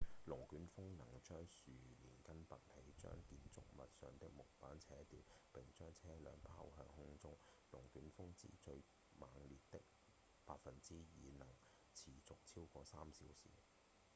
[0.25, 5.19] 龍捲風能將樹連根拔起將建築物上的木板扯掉
[5.53, 7.37] 並將車輛拋向空中
[7.69, 8.81] 龍捲風之中最
[9.19, 9.79] 猛烈的
[10.47, 10.57] 2%
[11.37, 11.47] 能
[11.93, 13.49] 持續超過3小時